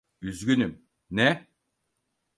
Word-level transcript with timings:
Üzgünüm, 0.21 0.87
ne? 1.11 1.47